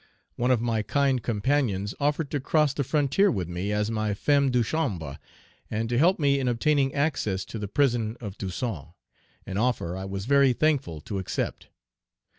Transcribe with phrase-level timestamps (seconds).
[0.35, 4.49] One of my kind companions offered to cross the frontier with me as my femme
[4.49, 5.19] de chambre,
[5.69, 8.93] and to help me in obtaining access to the prison of Toussaint,
[9.45, 11.67] an offer I was very thankful to accept.